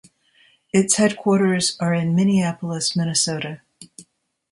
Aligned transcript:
Its 0.73 0.95
headquarters 0.95 1.77
are 1.79 1.93
in 1.93 2.15
Minneapolis, 2.15 2.95
Minnesota. 2.95 3.61